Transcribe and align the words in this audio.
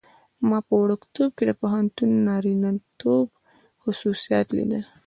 ما 0.49 0.59
په 0.67 0.73
وړکتوب 0.81 1.29
کې 1.37 1.43
د 1.47 1.51
پښتون 1.61 2.09
نارینتوب 2.27 3.27
خصوصیات 3.83 4.47
لیدلي. 4.57 4.81